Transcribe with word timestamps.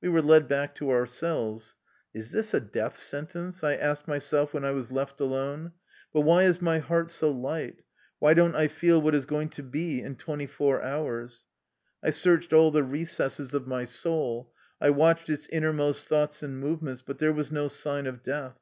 We 0.00 0.08
were 0.08 0.20
led 0.20 0.48
back 0.48 0.74
to 0.74 0.90
our 0.90 1.06
cells. 1.06 1.74
^^ 1.74 1.74
Is 2.18 2.32
this 2.32 2.52
a 2.52 2.58
death 2.58 2.98
sentence?" 2.98 3.62
I 3.62 3.74
asked 3.76 4.08
myself 4.08 4.52
when 4.52 4.64
I 4.64 4.72
was 4.72 4.90
left 4.90 5.20
alone." 5.20 5.70
But 6.12 6.22
why 6.22 6.42
is 6.42 6.60
my 6.60 6.80
heart 6.80 7.08
so 7.08 7.30
light? 7.30 7.82
Why 8.18 8.34
don't 8.34 8.56
I 8.56 8.66
feel 8.66 9.00
what 9.00 9.14
is 9.14 9.26
going 9.26 9.48
to 9.50 9.62
be 9.62 10.02
in 10.02 10.16
twenty 10.16 10.46
four 10.46 10.82
hours?" 10.82 11.44
I 12.02 12.10
searched 12.10 12.52
all 12.52 12.72
the 12.72 12.82
re 12.82 13.04
cesses 13.04 13.54
of 13.54 13.68
my 13.68 13.84
soul, 13.84 14.52
I 14.80 14.90
watched 14.90 15.30
its 15.30 15.46
innermost 15.52 16.08
thoughts 16.08 16.42
and 16.42 16.58
movements, 16.58 17.02
but 17.02 17.18
there 17.20 17.32
was 17.32 17.52
no 17.52 17.68
sign 17.68 18.08
of 18.08 18.24
death. 18.24 18.58